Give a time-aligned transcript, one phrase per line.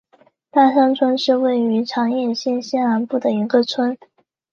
[0.49, 3.95] 大桑村是位于长野县西南部的一村。